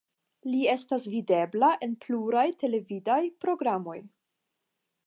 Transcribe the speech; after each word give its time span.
Li 0.53 0.61
estis 0.71 1.05
videbla 1.15 1.69
en 1.89 1.93
pluraj 2.07 2.47
televidaj 2.65 3.21
programoj. 3.47 3.99